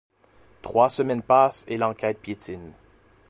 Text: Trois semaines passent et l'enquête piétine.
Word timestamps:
Trois 0.63 0.89
semaines 0.89 1.21
passent 1.21 1.63
et 1.67 1.77
l'enquête 1.77 2.17
piétine. 2.17 2.71